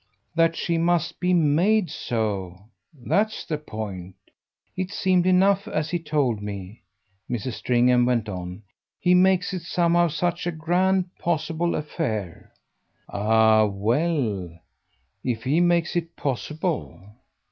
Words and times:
"That 0.33 0.55
she 0.55 0.79
must 0.79 1.19
be 1.19 1.31
MADE 1.31 1.91
so 1.91 2.57
that's 2.91 3.45
the 3.45 3.59
point. 3.59 4.15
It 4.75 4.89
seemed 4.89 5.27
enough, 5.27 5.67
as 5.67 5.91
he 5.91 5.99
told 5.99 6.41
me," 6.41 6.81
Mrs. 7.29 7.53
Stringham 7.53 8.03
went 8.07 8.27
on; 8.27 8.63
"he 8.99 9.13
makes 9.13 9.53
it 9.53 9.61
somehow 9.61 10.07
such 10.07 10.47
a 10.47 10.51
grand 10.51 11.15
possible 11.19 11.75
affair." 11.75 12.51
"Ah 13.09 13.65
well, 13.65 14.49
if 15.23 15.43
he 15.43 15.61
makes 15.61 15.95
it 15.95 16.15
possible!" 16.15 16.99